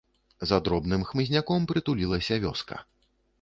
За 0.51 0.57
дробным 0.67 1.03
хмызняком 1.09 1.67
прытулілася 1.73 2.41
вёска. 2.47 2.81